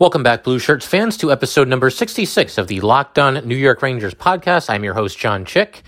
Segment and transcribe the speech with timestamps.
[0.00, 3.82] Welcome back, Blue Shirts fans, to episode number 66 of the Locked On New York
[3.82, 4.70] Rangers podcast.
[4.70, 5.82] I'm your host, John Chick.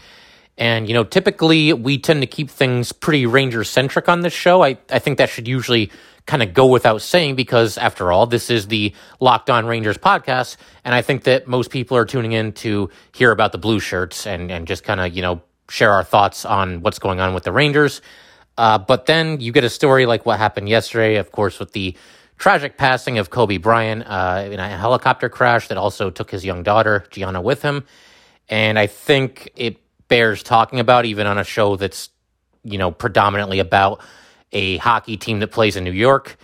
[0.58, 4.65] And, you know, typically we tend to keep things pretty Ranger centric on this show.
[4.65, 5.93] I, I think that should usually
[6.27, 10.56] kind of go without saying because, after all, this is the Locked On Rangers podcast.
[10.85, 14.27] And I think that most people are tuning in to hear about the Blue Shirts
[14.27, 17.45] and, and just kind of, you know, share our thoughts on what's going on with
[17.45, 18.02] the Rangers.
[18.59, 21.97] Uh, but then you get a story like what happened yesterday, of course, with the
[22.41, 26.62] tragic passing of Kobe Bryant uh, in a helicopter crash that also took his young
[26.62, 27.85] daughter, Gianna, with him.
[28.48, 29.77] And I think it
[30.09, 32.09] bears talking about, even on a show that's,
[32.65, 34.01] you know, predominantly about
[34.53, 36.39] a hockey team that plays in New York.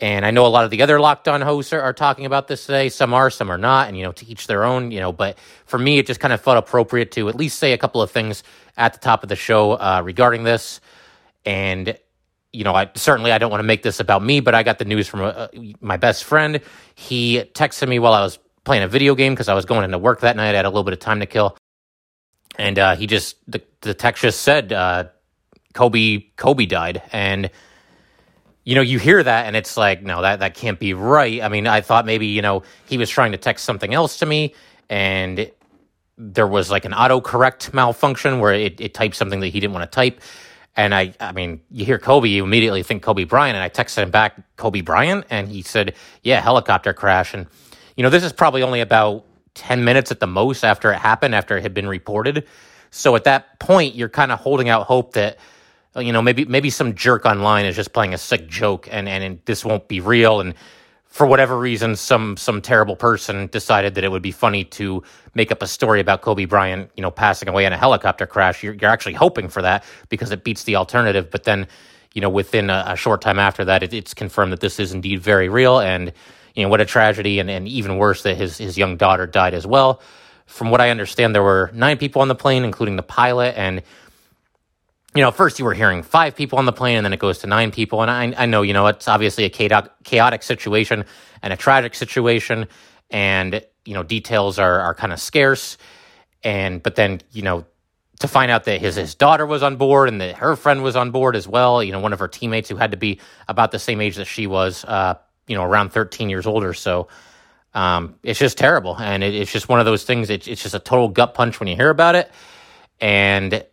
[0.00, 2.48] And I know a lot of the other locked on hosts are, are, talking about
[2.48, 2.88] this today.
[2.88, 5.12] Some are, some are not, and you know, to each their own, you know.
[5.12, 8.02] But for me, it just kind of felt appropriate to at least say a couple
[8.02, 8.42] of things
[8.76, 10.80] at the top of the show uh, regarding this.
[11.44, 11.96] And
[12.52, 14.78] you know, I certainly I don't want to make this about me, but I got
[14.78, 15.48] the news from a, uh,
[15.80, 16.60] my best friend.
[16.94, 19.98] He texted me while I was playing a video game because I was going into
[19.98, 20.52] work that night.
[20.52, 21.56] I had a little bit of time to kill,
[22.58, 25.04] and uh, he just the, the text just said uh,
[25.74, 27.50] Kobe Kobe died, and
[28.64, 31.42] you know you hear that and it's like no that that can't be right.
[31.42, 34.26] I mean I thought maybe you know he was trying to text something else to
[34.26, 34.54] me
[34.88, 35.50] and
[36.18, 39.90] there was like an autocorrect malfunction where it, it typed something that he didn't want
[39.90, 40.20] to type
[40.76, 43.56] and I, I mean, you hear Kobe, you immediately think Kobe Bryant.
[43.56, 47.46] And I texted him back, Kobe Bryant, and he said, "Yeah, helicopter crash." And
[47.96, 51.34] you know, this is probably only about ten minutes at the most after it happened,
[51.34, 52.46] after it had been reported.
[52.90, 55.38] So at that point, you're kind of holding out hope that
[55.96, 59.40] you know maybe maybe some jerk online is just playing a sick joke, and and
[59.44, 60.54] this won't be real, and
[61.10, 65.02] for whatever reason, some some terrible person decided that it would be funny to
[65.34, 68.62] make up a story about Kobe Bryant, you know, passing away in a helicopter crash.
[68.62, 71.28] You're, you're actually hoping for that because it beats the alternative.
[71.28, 71.66] But then,
[72.14, 74.92] you know, within a, a short time after that, it, it's confirmed that this is
[74.92, 76.12] indeed very real, and
[76.54, 79.52] you know, what a tragedy, and, and even worse that his his young daughter died
[79.52, 80.00] as well.
[80.46, 83.82] From what I understand, there were nine people on the plane, including the pilot, and
[85.14, 87.38] you know, first you were hearing five people on the plane and then it goes
[87.38, 88.02] to nine people.
[88.02, 91.04] And I, I know, you know, it's obviously a chaotic, chaotic situation
[91.42, 92.68] and a tragic situation.
[93.10, 95.78] And, you know, details are, are kind of scarce.
[96.44, 97.66] And, but then, you know,
[98.20, 100.94] to find out that his, his daughter was on board and that her friend was
[100.94, 103.18] on board as well, you know, one of her teammates who had to be
[103.48, 105.14] about the same age that she was, uh,
[105.48, 106.72] you know, around 13 years older.
[106.72, 107.08] So,
[107.74, 108.96] um, it's just terrible.
[108.96, 110.30] And it, it's just one of those things.
[110.30, 112.30] It, it's just a total gut punch when you hear about it.
[113.00, 113.64] And,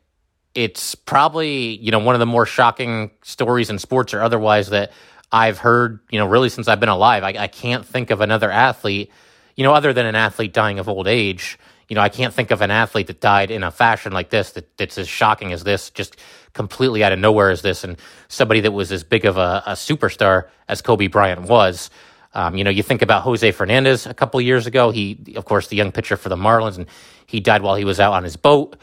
[0.58, 4.92] it's probably you know one of the more shocking stories in sports or otherwise that
[5.32, 7.24] I've heard you know really since I've been alive.
[7.24, 9.12] I, I can't think of another athlete
[9.56, 11.60] you know other than an athlete dying of old age.
[11.88, 14.50] You know I can't think of an athlete that died in a fashion like this
[14.54, 16.18] that, that's as shocking as this, just
[16.54, 17.96] completely out of nowhere as this, and
[18.28, 21.92] somebody that was as big of a, a superstar as Kobe Bryant was.
[22.34, 24.90] Um, you know, you think about Jose Fernandez a couple years ago.
[24.90, 26.88] He, of course, the young pitcher for the Marlins, and
[27.28, 28.76] he died while he was out on his boat.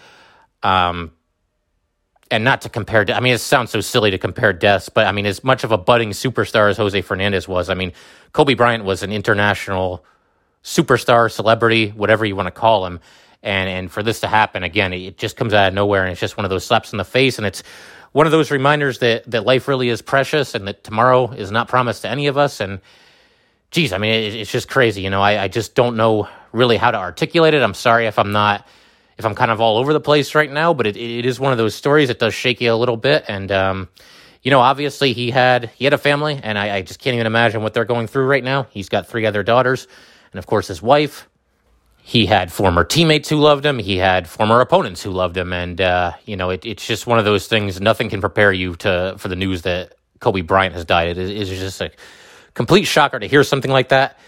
[0.62, 1.10] Um,
[2.30, 5.12] and not to compare, I mean, it sounds so silly to compare deaths, but I
[5.12, 7.92] mean, as much of a budding superstar as Jose Fernandez was, I mean,
[8.32, 10.04] Kobe Bryant was an international
[10.62, 13.00] superstar, celebrity, whatever you want to call him.
[13.42, 16.20] And, and for this to happen again, it just comes out of nowhere and it's
[16.20, 17.36] just one of those slaps in the face.
[17.36, 17.62] And it's
[18.12, 21.68] one of those reminders that, that life really is precious and that tomorrow is not
[21.68, 22.60] promised to any of us.
[22.60, 22.80] And
[23.70, 25.02] geez, I mean, it, it's just crazy.
[25.02, 27.60] You know, I, I just don't know really how to articulate it.
[27.60, 28.66] I'm sorry if I'm not
[29.16, 31.52] if I'm kind of all over the place right now, but it, it is one
[31.52, 33.24] of those stories that does shake you a little bit.
[33.28, 33.88] And, um,
[34.42, 37.26] you know, obviously he had he had a family, and I, I, just can't even
[37.26, 38.66] imagine what they're going through right now.
[38.70, 39.88] He's got three other daughters,
[40.32, 41.28] and of course his wife.
[42.06, 43.78] He had former teammates who loved him.
[43.78, 47.18] He had former opponents who loved him, and uh, you know, it, it's just one
[47.18, 47.80] of those things.
[47.80, 51.08] Nothing can prepare you to for the news that Kobe Bryant has died.
[51.08, 51.90] It is just a
[52.52, 54.18] complete shocker to hear something like that.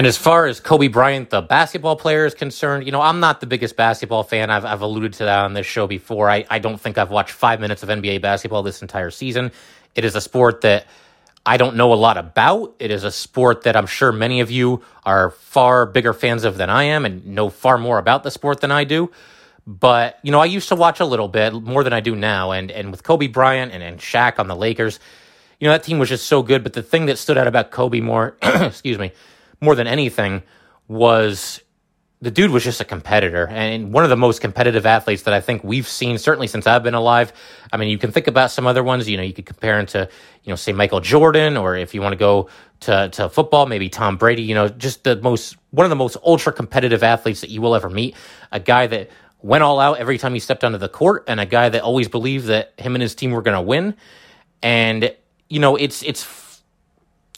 [0.00, 3.40] And as far as Kobe Bryant, the basketball player, is concerned, you know, I'm not
[3.40, 4.48] the biggest basketball fan.
[4.48, 6.30] I've, I've alluded to that on this show before.
[6.30, 9.52] I, I don't think I've watched five minutes of NBA basketball this entire season.
[9.94, 10.86] It is a sport that
[11.44, 12.76] I don't know a lot about.
[12.78, 16.56] It is a sport that I'm sure many of you are far bigger fans of
[16.56, 19.10] than I am and know far more about the sport than I do.
[19.66, 22.52] But, you know, I used to watch a little bit more than I do now.
[22.52, 24.98] And, and with Kobe Bryant and, and Shaq on the Lakers,
[25.58, 26.62] you know, that team was just so good.
[26.62, 29.12] But the thing that stood out about Kobe more, excuse me,
[29.60, 30.42] more than anything
[30.88, 31.60] was
[32.22, 35.40] the dude was just a competitor and one of the most competitive athletes that I
[35.40, 37.32] think we've seen, certainly since I've been alive.
[37.72, 39.86] I mean, you can think about some other ones, you know, you could compare him
[39.86, 40.08] to,
[40.44, 43.88] you know, say Michael Jordan, or if you want to go to, to football, maybe
[43.88, 47.48] Tom Brady, you know, just the most, one of the most ultra competitive athletes that
[47.48, 48.14] you will ever meet.
[48.52, 49.08] A guy that
[49.40, 52.08] went all out every time he stepped onto the court and a guy that always
[52.08, 53.94] believed that him and his team were going to win.
[54.62, 55.14] And,
[55.48, 56.49] you know, it's, it's,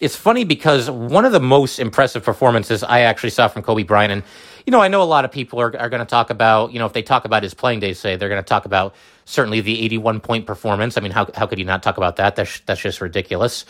[0.02, 4.12] it's funny because one of the most impressive performances I actually saw from Kobe Bryant,
[4.12, 4.22] and
[4.66, 6.80] you know, I know a lot of people are, are going to talk about, you
[6.80, 8.96] know, if they talk about his playing days, say they're going to talk about
[9.26, 10.98] certainly the 81 point performance.
[10.98, 12.34] I mean, how how could you not talk about that?
[12.34, 13.64] That's that's just ridiculous.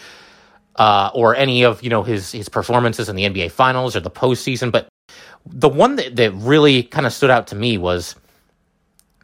[0.77, 4.11] Uh, or any of you know his his performances in the NBA Finals or the
[4.11, 4.89] postseason, but
[5.45, 8.17] the one that, that really kind of stood out to me was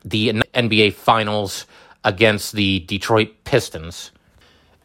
[0.04, 1.64] the NBA Finals
[2.04, 4.10] against the Detroit Pistons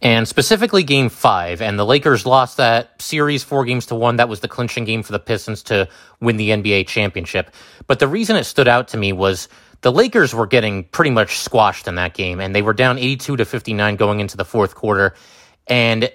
[0.03, 1.61] and specifically game five.
[1.61, 4.17] And the Lakers lost that series four games to one.
[4.17, 5.87] That was the clinching game for the Pistons to
[6.19, 7.49] win the NBA championship.
[7.87, 9.47] But the reason it stood out to me was
[9.79, 13.37] the Lakers were getting pretty much squashed in that game, and they were down 82
[13.37, 15.15] to 59 going into the fourth quarter.
[15.67, 16.11] And,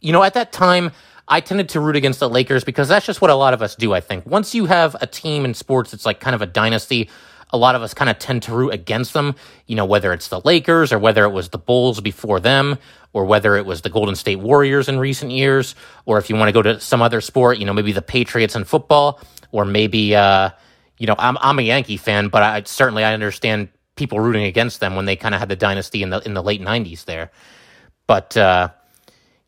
[0.00, 0.92] you know, at that time,
[1.26, 3.74] I tended to root against the Lakers because that's just what a lot of us
[3.74, 4.24] do, I think.
[4.24, 7.10] Once you have a team in sports, it's like kind of a dynasty
[7.56, 9.34] a lot of us kind of tend to root against them,
[9.66, 12.78] you know, whether it's the Lakers or whether it was the Bulls before them
[13.12, 15.74] or whether it was the Golden State Warriors in recent years,
[16.04, 18.54] or if you want to go to some other sport, you know, maybe the Patriots
[18.54, 19.20] in football,
[19.52, 20.50] or maybe, uh,
[20.98, 24.80] you know, I'm, I'm a Yankee fan, but I certainly I understand people rooting against
[24.80, 27.30] them when they kind of had the dynasty in the in the late '90s there.
[28.06, 28.68] But uh,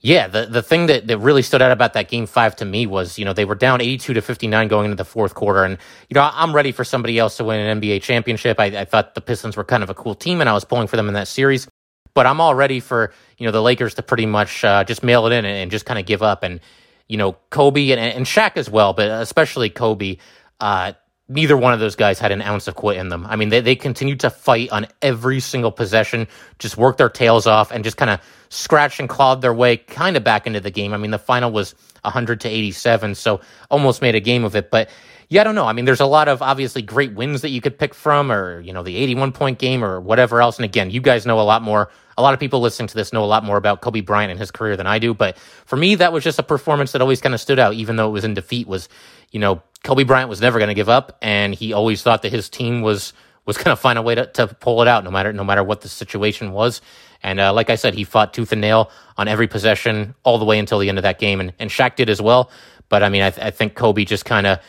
[0.01, 2.87] yeah, the, the thing that, that really stood out about that game five to me
[2.87, 5.65] was, you know, they were down 82 to 59 going into the fourth quarter.
[5.65, 5.77] And,
[6.09, 8.61] you know, I'm ready for somebody else to win an NBA championship.
[8.61, 10.87] I, I thought the Pistons were kind of a cool team and I was pulling
[10.87, 11.67] for them in that series.
[12.15, 15.27] But I'm all ready for, you know, the Lakers to pretty much uh, just mail
[15.27, 16.45] it in and, and just kind of give up.
[16.45, 16.61] And,
[17.09, 20.19] you know, Kobe and, and Shaq as well, but especially Kobe,
[20.61, 20.93] uh,
[21.29, 23.27] neither one of those guys had an ounce of quit in them.
[23.27, 26.29] I mean, they, they continued to fight on every single possession,
[26.59, 30.17] just work their tails off and just kind of scratched and clawed their way kind
[30.17, 30.93] of back into the game.
[30.95, 33.41] I mean, the final was 100 to 87, so
[33.71, 34.71] almost made a game of it.
[34.71, 34.89] But
[35.29, 35.67] yeah, I don't know.
[35.67, 38.61] I mean, there's a lot of obviously great wins that you could pick from, or,
[38.61, 40.57] you know, the 81 point game or whatever else.
[40.57, 41.91] And again, you guys know a lot more.
[42.17, 44.41] A lot of people listening to this know a lot more about Kobe Bryant and
[44.41, 45.13] his career than I do.
[45.13, 45.37] But
[45.67, 48.09] for me, that was just a performance that always kind of stood out, even though
[48.09, 48.89] it was in defeat, was,
[49.31, 51.19] you know, Kobe Bryant was never going to give up.
[51.21, 53.13] And he always thought that his team was,
[53.45, 55.63] was going to find a way to, to pull it out no matter, no matter
[55.63, 56.81] what the situation was.
[57.29, 60.47] And uh, like I said, he fought tooth and nail on every possession all the
[60.47, 62.51] way until the end of that game, and, and Shaq did as well.
[62.89, 64.61] But I mean, I, th- I think Kobe just kind of,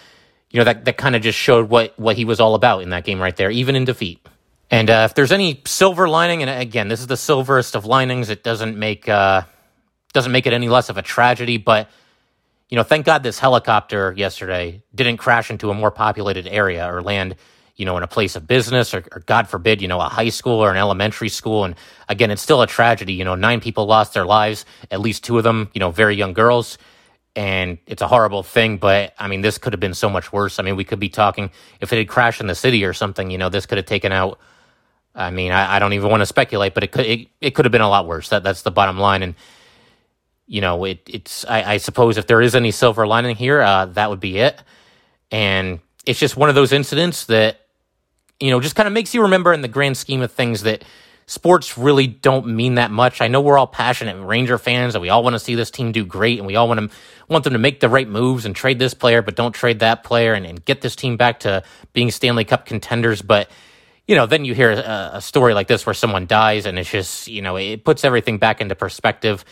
[0.51, 2.89] you know, that, that kind of just showed what, what he was all about in
[2.89, 4.27] that game right there, even in defeat.
[4.69, 8.29] And uh, if there's any silver lining, and again, this is the silverest of linings,
[8.29, 9.43] it doesn't make uh,
[10.13, 11.57] doesn't make it any less of a tragedy.
[11.57, 11.89] But
[12.69, 17.01] you know, thank God this helicopter yesterday didn't crash into a more populated area or
[17.01, 17.35] land
[17.79, 20.27] you know, in a place of business or, or, God forbid, you know, a high
[20.27, 21.63] school or an elementary school.
[21.63, 21.75] And
[22.09, 23.13] again, it's still a tragedy.
[23.13, 26.13] You know, nine people lost their lives, at least two of them, you know, very
[26.13, 26.77] young girls.
[27.37, 30.59] And it's a horrible thing, but I mean, this could have been so much worse.
[30.59, 33.31] I mean, we could be talking if it had crashed in the city or something,
[33.31, 34.39] you know, this could have taken out.
[35.15, 37.63] I mean, I, I don't even want to speculate, but it could it, it could
[37.63, 38.27] have been a lot worse.
[38.29, 39.23] That that's the bottom line.
[39.23, 39.35] And
[40.47, 43.85] you know, it it's I, I suppose if there is any silver lining here, uh,
[43.85, 44.61] that would be it.
[45.31, 47.58] And it's just one of those incidents that
[48.39, 50.83] you know, just kind of makes you remember in the grand scheme of things that
[51.25, 53.21] sports really don't mean that much.
[53.21, 55.91] I know we're all passionate Ranger fans and we all want to see this team
[55.91, 56.97] do great and we all want to
[57.27, 60.03] want them to make the right moves and trade this player, but don't trade that
[60.03, 61.63] player and, and get this team back to
[61.93, 63.21] being Stanley Cup contenders.
[63.21, 63.49] But
[64.07, 66.89] you know, then you hear a, a story like this where someone dies and it's
[66.89, 69.45] just, you know, it puts everything back into perspective.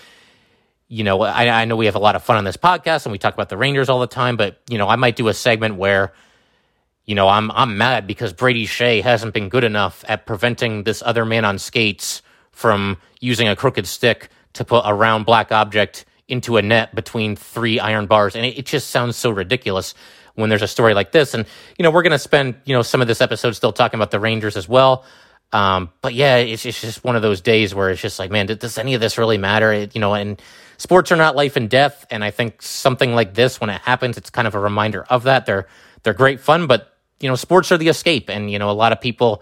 [0.87, 3.11] You know, I, I know we have a lot of fun on this podcast and
[3.11, 5.33] we talk about the Rangers all the time, but you know, I might do a
[5.35, 6.11] segment where
[7.07, 11.01] you know, I'm I'm mad because Brady Skjei hasn't been good enough at preventing this
[11.03, 12.21] other man on skates
[12.51, 17.37] from using a crooked stick to put a round black object into a net between
[17.37, 19.93] three iron bars, and it, it just sounds so ridiculous
[20.35, 21.33] when there's a story like this.
[21.33, 21.45] And
[21.79, 24.19] you know, we're gonna spend you know some of this episode still talking about the
[24.19, 25.05] Rangers as well.
[25.53, 28.47] Um, but yeah, it's, it's just one of those days where it's just like, man,
[28.47, 29.71] does any of this really matter?
[29.71, 30.41] It, you know, and
[30.75, 32.05] sports are not life and death.
[32.11, 35.23] And I think something like this, when it happens, it's kind of a reminder of
[35.23, 35.45] that.
[35.45, 35.67] They're
[36.03, 38.91] they're great fun, but you know, sports are the escape, and you know, a lot
[38.91, 39.41] of people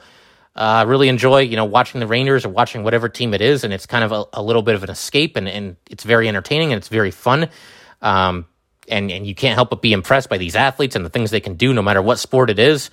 [0.55, 3.73] uh, really enjoy you know watching the Rangers or watching whatever team it is, and
[3.73, 6.71] it's kind of a, a little bit of an escape, and, and it's very entertaining
[6.71, 7.49] and it's very fun.
[8.01, 8.45] Um,
[8.87, 11.39] and and you can't help but be impressed by these athletes and the things they
[11.39, 12.89] can do, no matter what sport it is.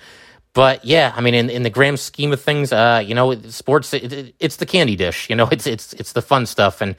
[0.53, 3.93] But yeah, I mean, in, in the grand scheme of things, uh, you know, sports
[3.93, 5.29] it, it, it's the candy dish.
[5.29, 6.95] You know, it's it's it's the fun stuff, and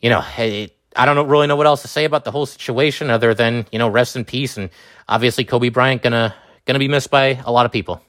[0.00, 3.10] you know, it, I don't really know what else to say about the whole situation
[3.10, 4.70] other than you know, rest in peace, and
[5.08, 6.34] obviously Kobe Bryant gonna
[6.68, 8.02] Going to be missed by a lot of people.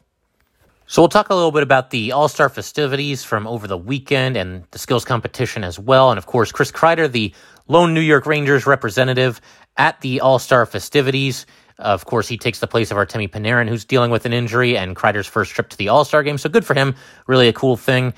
[0.86, 4.36] So we'll talk a little bit about the All Star festivities from over the weekend
[4.36, 6.12] and the skills competition as well.
[6.12, 7.34] And of course, Chris Kreider, the
[7.70, 9.39] lone New York Rangers representative
[9.78, 11.46] at the All Star festivities.
[11.78, 14.94] Of course, he takes the place of Artemi Panarin, who's dealing with an injury, and
[14.94, 16.38] Kreider's first trip to the All Star game.
[16.38, 16.96] So good for him.
[17.28, 18.13] Really a cool thing.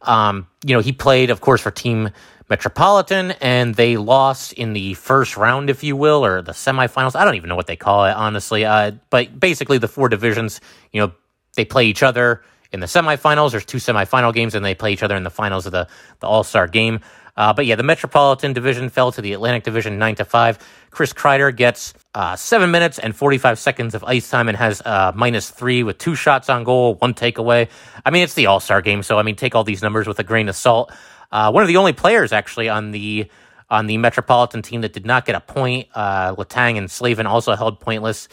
[0.00, 2.08] Um, you know, he played, of course, for Team
[2.48, 7.16] Metropolitan, and they lost in the first round, if you will, or the semifinals.
[7.16, 8.64] I don't even know what they call it, honestly.
[8.64, 10.60] Uh, but basically, the four divisions,
[10.92, 11.12] you know,
[11.54, 13.52] they play each other in the semifinals.
[13.52, 15.88] There's two semifinal games, and they play each other in the finals of the,
[16.20, 17.00] the All Star game.
[17.34, 20.58] Uh, but yeah, the Metropolitan Division fell to the Atlantic Division nine to five.
[20.90, 24.82] Chris Kreider gets uh, seven minutes and forty five seconds of ice time and has
[24.84, 27.70] uh, minus three with two shots on goal, one takeaway.
[28.04, 30.18] I mean, it's the All Star game, so I mean, take all these numbers with
[30.18, 30.92] a grain of salt.
[31.32, 33.28] Uh, one of the only players actually on the
[33.70, 35.88] on the Metropolitan team that did not get a point.
[35.94, 38.28] Uh, Letang and Slavin also held pointless.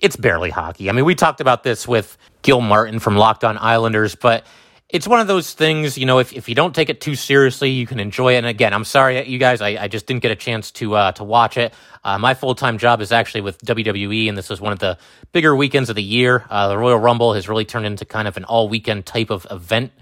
[0.00, 0.88] It's barely hockey.
[0.88, 4.46] I mean, we talked about this with Gil Martin from Locked On Islanders, but
[4.88, 7.70] it's one of those things, you know, if, if you don't take it too seriously,
[7.70, 8.38] you can enjoy it.
[8.38, 11.12] And again, I'm sorry, you guys, I, I just didn't get a chance to uh,
[11.12, 11.72] to watch it.
[12.04, 14.98] Uh, my full time job is actually with WWE, and this is one of the
[15.32, 16.44] bigger weekends of the year.
[16.48, 19.46] Uh, the Royal Rumble has really turned into kind of an all weekend type of
[19.50, 19.92] event.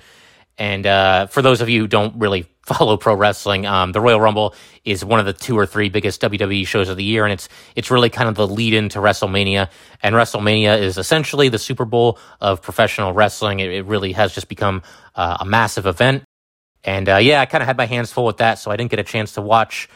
[0.60, 4.20] And uh, for those of you who don't really follow pro wrestling, um, the Royal
[4.20, 7.32] Rumble is one of the two or three biggest WWE shows of the year, and
[7.32, 9.70] it's it's really kind of the lead into WrestleMania.
[10.02, 13.60] And WrestleMania is essentially the Super Bowl of professional wrestling.
[13.60, 14.82] It, it really has just become
[15.16, 16.24] uh, a massive event.
[16.84, 18.90] And uh, yeah, I kind of had my hands full with that, so I didn't
[18.90, 19.88] get a chance to watch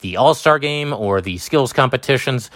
[0.00, 2.50] the All Star game or the skills competitions.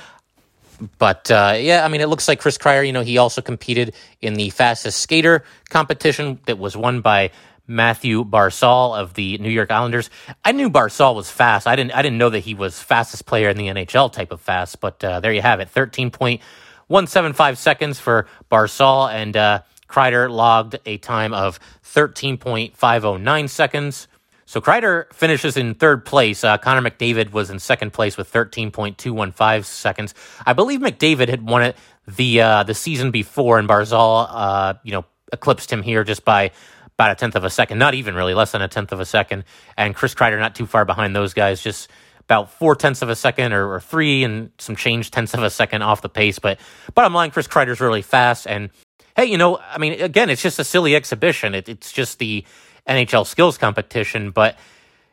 [0.99, 3.94] But uh, yeah, I mean, it looks like Chris Kreider, you know, he also competed
[4.21, 7.30] in the fastest skater competition that was won by
[7.66, 10.11] Mathew Barzal of the New York Islanders.
[10.44, 11.66] I knew Barzal was fast.
[11.66, 11.92] I didn't.
[11.92, 14.80] I didn't know that he was fastest player in the NHL type of fast.
[14.80, 15.71] But uh, there you have it.
[15.71, 16.40] Thirteen point
[16.87, 22.76] one seven five seconds for Barzal, and uh, Kreider logged a time of thirteen point
[22.76, 24.09] five oh nine seconds.
[24.47, 26.44] So Kreider finishes in third place.
[26.44, 30.14] Uh, Connor McDavid was in second place with thirteen point two one five seconds.
[30.44, 34.92] I believe McDavid had won it the uh, the season before, and Barzal, uh, you
[34.92, 36.50] know, eclipsed him here just by
[36.96, 39.04] about a tenth of a second, not even really, less than a tenth of a
[39.04, 39.44] second.
[39.76, 41.88] And Chris Kreider not too far behind those guys, just
[42.20, 45.50] about four tenths of a second or, or three and some change tenths of a
[45.50, 46.38] second off the pace.
[46.38, 46.58] But
[46.94, 48.46] bottom line, Chris Kreider's really fast.
[48.46, 48.70] And
[49.16, 51.54] hey, you know, I mean, again, it's just a silly exhibition.
[51.54, 52.44] It, it's just the
[52.88, 54.30] NHL skills competition.
[54.30, 54.56] But,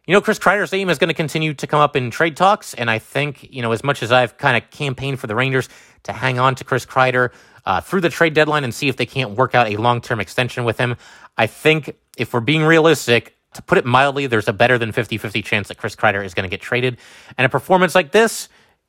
[0.08, 2.74] you know, Chris Kreider's name is going to continue to come up in trade talks.
[2.74, 5.70] And I think, you know, as much as I've kind of campaigned for the Rangers
[6.04, 7.32] to hang on to Chris Kreider
[7.66, 10.20] uh, through the trade deadline and see if they can't work out a long term
[10.20, 10.96] extension with him,
[11.38, 15.18] I think if we're being realistic, to put it mildly, there's a better than 50
[15.18, 16.98] 50 chance that Chris Kreider is going to get traded.
[17.38, 18.48] And a performance like this,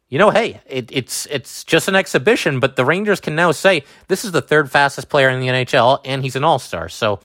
[0.08, 3.84] you know, hey, it, it's it's just an exhibition, but the Rangers can now say
[4.08, 6.88] this is the third fastest player in the NHL, and he's an All Star.
[6.88, 7.20] So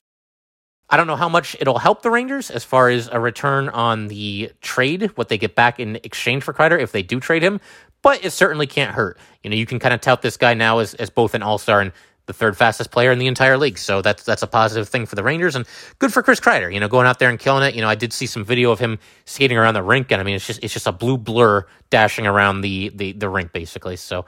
[0.90, 4.08] I don't know how much it'll help the Rangers as far as a return on
[4.08, 7.60] the trade, what they get back in exchange for Kreider if they do trade him,
[8.02, 9.18] but it certainly can't hurt.
[9.42, 11.58] You know, you can kind of tout this guy now as, as both an All
[11.58, 11.92] Star and
[12.28, 13.78] the third fastest player in the entire league.
[13.78, 15.66] So that's that's a positive thing for the Rangers and
[15.98, 16.72] good for Chris Kreider.
[16.72, 17.74] You know, going out there and killing it.
[17.74, 20.24] You know, I did see some video of him skating around the rink, and I
[20.24, 23.96] mean, it's just it's just a blue blur dashing around the the the rink basically.
[23.96, 24.26] So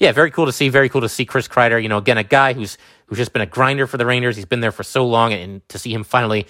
[0.00, 0.70] yeah, very cool to see.
[0.70, 1.80] Very cool to see Chris Kreider.
[1.80, 4.34] You know, again, a guy who's who's just been a grinder for the Rangers.
[4.34, 6.46] He's been there for so long, and to see him finally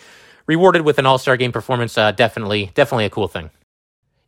[0.47, 3.50] rewarded with an All Star game performance, uh, definitely definitely a cool thing.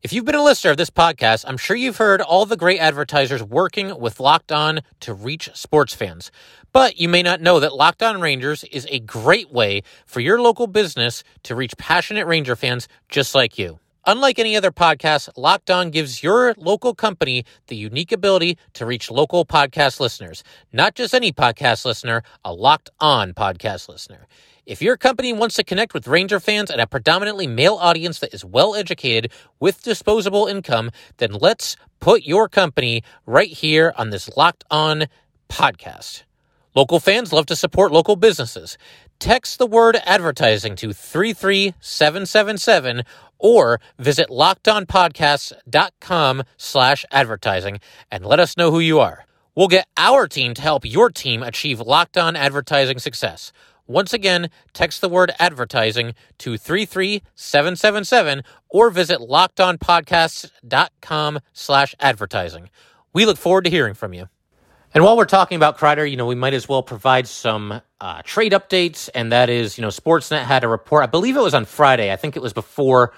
[0.02, 2.80] If you've been a listener of this podcast, I'm sure you've heard all the great
[2.80, 6.32] advertisers working with Locked On to reach sports fans.
[6.72, 10.40] But you may not know that Locked On Rangers is a great way for your
[10.40, 13.78] local business to reach passionate Ranger fans just like you.
[14.04, 19.12] Unlike any other podcast, Locked On gives your local company the unique ability to reach
[19.12, 20.42] local podcast listeners.
[20.72, 24.26] Not just any podcast listener, a Locked On podcast listener.
[24.66, 28.34] If your company wants to connect with Ranger fans and a predominantly male audience that
[28.34, 29.30] is well educated
[29.60, 35.04] with disposable income, then let's put your company right here on this Locked On
[35.48, 36.24] podcast.
[36.74, 38.78] Local fans love to support local businesses.
[39.18, 43.02] Text the word advertising to 33777
[43.42, 47.78] or visit lockedonpodcasts.com slash advertising
[48.10, 49.26] and let us know who you are.
[49.54, 53.52] We'll get our team to help your team achieve locked on advertising success.
[53.86, 62.70] Once again, text the word advertising to 33777 or visit lockedonpodcasts.com slash advertising.
[63.12, 64.28] We look forward to hearing from you.
[64.94, 68.22] And while we're talking about Kreider, you know, we might as well provide some uh,
[68.24, 69.08] trade updates.
[69.14, 71.02] And that is, you know, Sportsnet had a report.
[71.02, 72.12] I believe it was on Friday.
[72.12, 73.12] I think it was before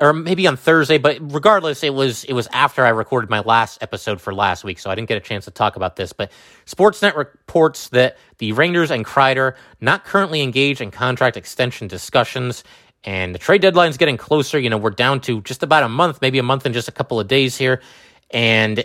[0.00, 3.82] or maybe on Thursday, but regardless, it was it was after I recorded my last
[3.82, 6.12] episode for last week, so I didn't get a chance to talk about this.
[6.12, 6.30] But
[6.66, 12.62] Sportsnet reports that the Rangers and Kreider not currently engaged in contract extension discussions,
[13.02, 14.58] and the trade deadline is getting closer.
[14.58, 16.92] You know, we're down to just about a month, maybe a month and just a
[16.92, 17.82] couple of days here,
[18.30, 18.84] and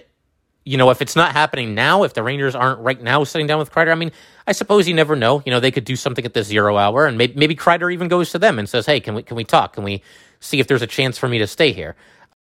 [0.65, 3.59] you know, if it's not happening now, if the Rangers aren't right now sitting down
[3.59, 4.11] with Kreider, I mean,
[4.47, 5.41] I suppose you never know.
[5.45, 8.07] You know, they could do something at the zero hour, and maybe, maybe Kreider even
[8.07, 9.73] goes to them and says, "Hey, can we can we talk?
[9.73, 10.01] Can we
[10.39, 11.95] see if there's a chance for me to stay here?"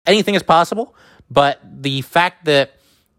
[0.06, 0.96] Anything is possible,
[1.30, 2.74] but the fact that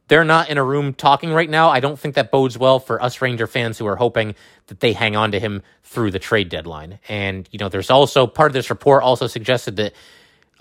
[0.09, 3.03] they're not in a room talking right now, I don't think that bodes well for
[3.03, 4.35] us Ranger fans who are hoping
[4.67, 6.99] that they hang on to him through the trade deadline.
[7.09, 9.95] And you know, there's also part of this report also suggested that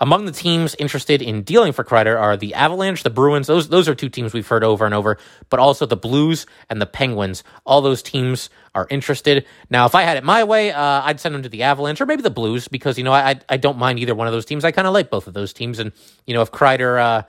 [0.02, 3.46] among the teams interested in dealing for Kreider are the Avalanche, the Bruins.
[3.46, 5.16] Those those are two teams we've heard over and over,
[5.48, 7.44] but also the Blues and the Penguins.
[7.64, 9.46] All those teams are interested.
[9.70, 12.06] Now, if I had it my way, uh, I'd send them to the Avalanche or
[12.06, 14.64] maybe the Blues because you know I I don't mind either one of those teams.
[14.64, 15.92] I kind of like both of those teams, and
[16.26, 17.22] you know if Kreider uh,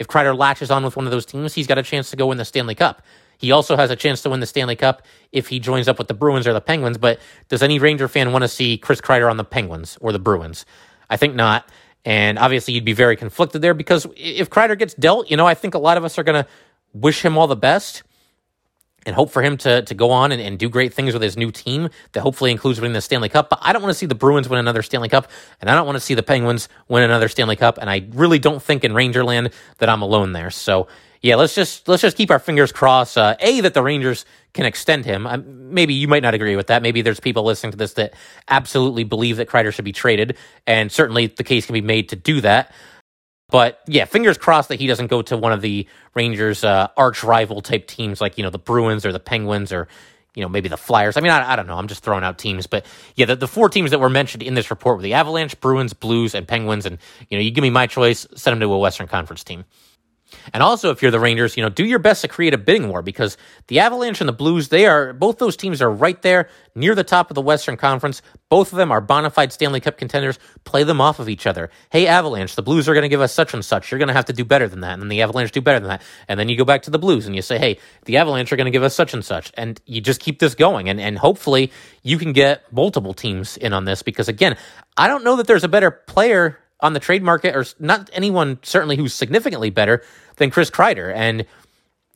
[0.00, 2.26] if Kreider latches on with one of those teams, he's got a chance to go
[2.26, 3.02] win the Stanley Cup.
[3.38, 6.08] He also has a chance to win the Stanley Cup if he joins up with
[6.08, 6.98] the Bruins or the Penguins.
[6.98, 10.18] But does any Ranger fan want to see Chris Kreider on the Penguins or the
[10.18, 10.66] Bruins?
[11.08, 11.70] I think not.
[12.06, 15.54] And obviously, you'd be very conflicted there because if Kreider gets dealt, you know, I
[15.54, 16.48] think a lot of us are going to
[16.94, 18.04] wish him all the best
[19.04, 21.36] and hope for him to, to go on and, and do great things with his
[21.36, 23.50] new team that hopefully includes winning the Stanley Cup.
[23.50, 25.28] But I don't want to see the Bruins win another Stanley Cup,
[25.60, 27.78] and I don't want to see the Penguins win another Stanley Cup.
[27.78, 30.50] And I really don't think in Rangerland that I'm alone there.
[30.50, 30.86] So
[31.22, 33.18] yeah, let's just let's just keep our fingers crossed.
[33.18, 35.26] Uh, a that the Rangers can extend him.
[35.26, 36.82] Uh, maybe you might not agree with that.
[36.82, 38.14] Maybe there's people listening to this that
[38.48, 42.16] absolutely believe that Kreider should be traded, and certainly the case can be made to
[42.16, 42.72] do that.
[43.48, 47.22] But yeah, fingers crossed that he doesn't go to one of the Rangers' uh, arch
[47.22, 49.88] rival type teams like you know the Bruins or the Penguins or
[50.34, 51.16] you know maybe the Flyers.
[51.16, 51.76] I mean, I, I don't know.
[51.76, 54.54] I'm just throwing out teams, but yeah, the, the four teams that were mentioned in
[54.54, 56.86] this report were the Avalanche, Bruins, Blues, and Penguins.
[56.86, 56.98] And
[57.30, 59.64] you know, you give me my choice, send him to a Western Conference team.
[60.52, 62.88] And also, if you're the Rangers, you know, do your best to create a bidding
[62.88, 63.36] war because
[63.68, 67.04] the Avalanche and the Blues, they are both those teams are right there near the
[67.04, 68.22] top of the Western Conference.
[68.48, 70.38] Both of them are bona fide Stanley Cup contenders.
[70.64, 71.70] Play them off of each other.
[71.90, 73.90] Hey, Avalanche, the Blues are going to give us such and such.
[73.90, 74.92] You're going to have to do better than that.
[74.92, 76.02] And then the Avalanche do better than that.
[76.28, 78.56] And then you go back to the Blues and you say, hey, the Avalanche are
[78.56, 79.52] going to give us such and such.
[79.54, 80.88] And you just keep this going.
[80.88, 81.72] And, and hopefully
[82.02, 84.56] you can get multiple teams in on this because, again,
[84.96, 88.58] I don't know that there's a better player on the trade market, or not anyone
[88.62, 90.02] certainly who's significantly better
[90.36, 91.12] than Chris Kreider.
[91.14, 91.46] And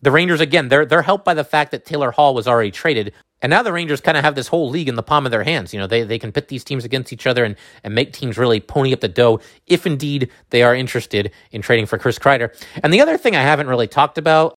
[0.02, 3.13] the Rangers, again, they're they're helped by the fact that Taylor Hall was already traded.
[3.43, 5.45] And now the Rangers kind of have this whole league in the palm of their
[5.45, 5.73] hands.
[5.73, 8.37] You know, they, they can pit these teams against each other and, and make teams
[8.37, 12.54] really pony up the dough if indeed they are interested in trading for Chris Kreider.
[12.82, 14.54] And the other thing I haven't really talked about,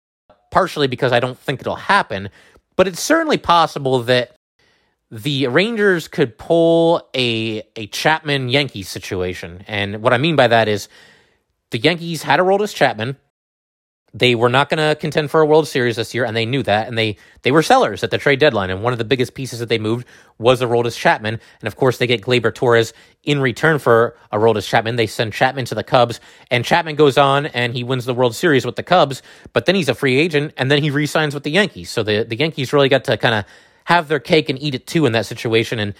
[0.50, 2.28] partially because I don't think it'll happen,
[2.74, 4.34] but it's certainly possible that
[5.12, 9.62] the Rangers could pull a a Chapman Yankees situation.
[9.68, 10.88] And what I mean by that is
[11.70, 13.18] the Yankees had a Aroldis Chapman.
[14.14, 16.62] They were not going to contend for a World Series this year, and they knew
[16.62, 16.88] that.
[16.88, 18.70] And they they were sellers at the trade deadline.
[18.70, 20.06] And one of the biggest pieces that they moved
[20.38, 21.38] was a Aroldis Chapman.
[21.60, 24.96] And of course, they get Gleyber Torres in return for a Aroldis Chapman.
[24.96, 26.20] They send Chapman to the Cubs,
[26.50, 29.20] and Chapman goes on and he wins the World Series with the Cubs.
[29.52, 31.90] But then he's a free agent, and then he re-signs with the Yankees.
[31.90, 33.44] So the the Yankees really got to kind of
[33.84, 35.78] have their cake and eat it too in that situation.
[35.78, 35.94] And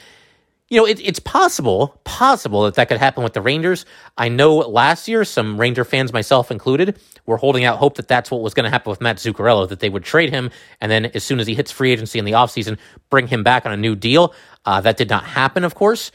[0.73, 3.85] you know, it, it's possible, possible that that could happen with the Rangers.
[4.17, 8.31] I know last year, some Ranger fans, myself included, were holding out hope that that's
[8.31, 11.07] what was going to happen with Matt Zuccarello, that they would trade him, and then
[11.07, 12.79] as soon as he hits free agency in the offseason,
[13.11, 14.35] bring him back on a new deal.
[14.65, 16.11] Uh, that did not happen, of course.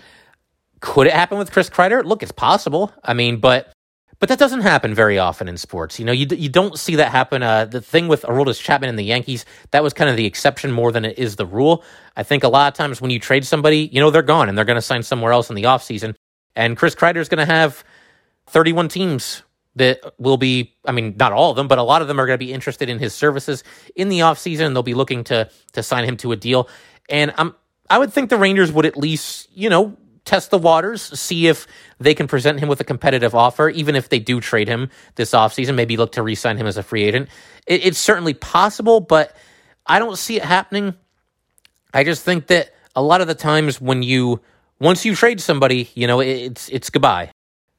[0.79, 2.03] Could it happen with Chris Kreider?
[2.03, 2.91] Look, it's possible.
[3.03, 3.71] I mean, but
[4.19, 5.99] but that doesn't happen very often in sports.
[5.99, 7.43] You know, you, you don't see that happen.
[7.43, 10.71] Uh, the thing with Aroldis Chapman and the Yankees, that was kind of the exception
[10.71, 11.83] more than it is the rule.
[12.15, 14.57] I think a lot of times when you trade somebody, you know, they're gone and
[14.57, 16.15] they're going to sign somewhere else in the offseason.
[16.55, 17.83] And Chris Kreider is going to have
[18.47, 19.43] 31 teams
[19.75, 22.25] that will be, I mean, not all of them, but a lot of them are
[22.25, 23.63] going to be interested in his services
[23.95, 24.65] in the offseason.
[24.65, 26.67] And they'll be looking to to sign him to a deal.
[27.09, 27.53] And I'm,
[27.87, 29.95] I would think the Rangers would at least, you know,
[30.27, 31.65] test the waters, see if
[31.99, 35.31] they can present him with a competitive offer, even if they do trade him this
[35.31, 37.29] offseason, maybe look to re sign him as a free agent.
[37.65, 39.35] It, it's certainly possible, but
[39.85, 40.93] I don't see it happening.
[41.93, 44.41] I just think that a lot of the times when you,
[44.79, 47.31] once you trade somebody, you know, it's, it's goodbye.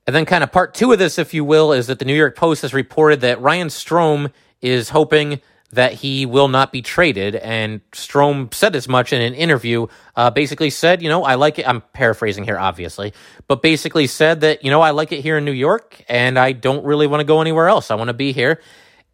[0.06, 2.14] And then, kind of part two of this, if you will, is that the New
[2.14, 4.32] York Post has reported that Ryan Strome
[4.62, 7.36] is hoping that he will not be traded.
[7.36, 11.58] And Strome said as much in an interview, uh, basically said, you know, I like
[11.58, 11.68] it.
[11.68, 13.12] I'm paraphrasing here, obviously,
[13.48, 16.52] but basically said that, you know, I like it here in New York and I
[16.52, 17.90] don't really want to go anywhere else.
[17.90, 18.62] I want to be here.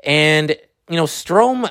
[0.05, 0.51] And,
[0.89, 1.69] you know, Strome,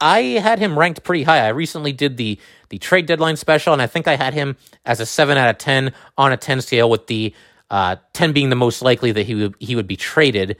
[0.00, 1.44] I had him ranked pretty high.
[1.44, 2.38] I recently did the
[2.70, 5.58] the trade deadline special, and I think I had him as a seven out of
[5.58, 7.34] ten on a ten scale, with the
[7.68, 10.56] uh, ten being the most likely that he would he would be traded.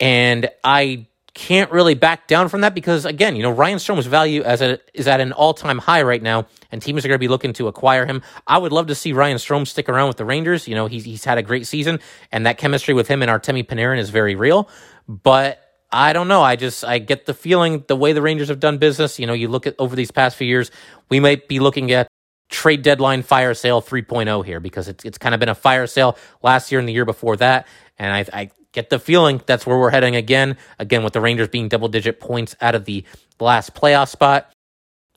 [0.00, 4.42] And I can't really back down from that because again, you know, Ryan Strome's value
[4.42, 7.28] as a, is at an all-time high right now, and teams are going to be
[7.28, 8.22] looking to acquire him.
[8.46, 10.66] I would love to see Ryan Strome stick around with the Rangers.
[10.66, 12.00] You know, he's he's had a great season,
[12.32, 14.70] and that chemistry with him and Artemi Panarin is very real.
[15.06, 15.60] But
[15.92, 16.42] I don't know.
[16.42, 19.18] I just I get the feeling the way the Rangers have done business.
[19.20, 20.70] You know, you look at over these past few years,
[21.10, 22.08] we might be looking at
[22.48, 26.16] trade deadline fire sale 3.0 here because it's it's kind of been a fire sale
[26.42, 27.66] last year and the year before that,
[27.98, 30.56] and I, I get the feeling that's where we're heading again.
[30.78, 33.04] Again, with the Rangers being double digit points out of the
[33.40, 34.52] last playoff spot.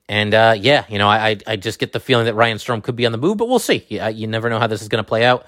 [0.08, 2.96] And uh, yeah, you know, I I just get the feeling that Ryan Strome could
[2.96, 3.86] be on the move, but we'll see.
[3.88, 5.46] You, you never know how this is going to play out.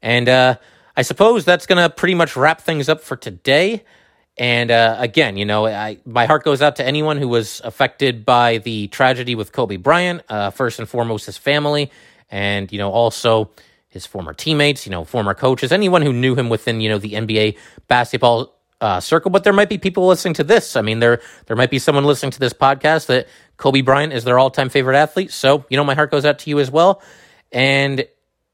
[0.00, 0.56] And uh,
[0.96, 3.84] I suppose that's going to pretty much wrap things up for today.
[4.38, 8.24] And uh, again, you know, I, my heart goes out to anyone who was affected
[8.24, 10.22] by the tragedy with Kobe Bryant.
[10.28, 11.92] Uh, first and foremost, his family,
[12.30, 13.50] and you know, also
[13.92, 17.12] his former teammates, you know, former coaches, anyone who knew him within you know the
[17.12, 19.30] NBA basketball uh, circle.
[19.30, 20.76] But there might be people listening to this.
[20.76, 23.28] I mean, there there might be someone listening to this podcast that
[23.58, 25.30] Kobe Bryant is their all time favorite athlete.
[25.30, 27.02] So you know, my heart goes out to you as well.
[27.52, 28.06] And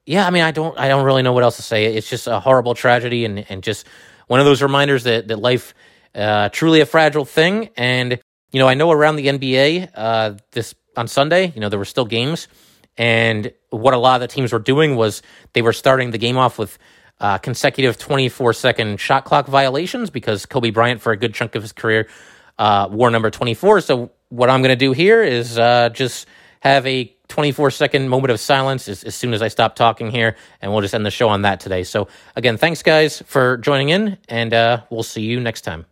[0.06, 1.86] yeah, I mean, I don't I don't really know what else to say.
[1.86, 3.86] It's just a horrible tragedy, and and just
[4.26, 5.72] one of those reminders that that life
[6.16, 7.70] uh, truly a fragile thing.
[7.76, 8.18] And
[8.50, 11.84] you know, I know around the NBA uh, this on Sunday, you know, there were
[11.84, 12.48] still games.
[12.98, 16.36] And what a lot of the teams were doing was they were starting the game
[16.36, 16.78] off with
[17.20, 21.62] uh, consecutive 24 second shot clock violations because Kobe Bryant, for a good chunk of
[21.62, 22.08] his career,
[22.58, 23.80] uh, wore number 24.
[23.80, 26.26] So, what I'm going to do here is uh, just
[26.60, 30.36] have a 24 second moment of silence as, as, soon as I stop talking here,
[30.60, 31.84] and we'll just end the show on that today.
[31.84, 35.86] So, again, thanks guys for joining in, and uh, we'll see you next time.